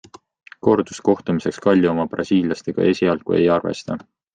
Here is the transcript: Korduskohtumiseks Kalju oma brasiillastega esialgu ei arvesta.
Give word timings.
Korduskohtumiseks 0.67 1.61
Kalju 1.67 1.93
oma 1.93 2.09
brasiillastega 2.17 2.91
esialgu 2.97 3.41
ei 3.43 3.49
arvesta. 3.61 4.05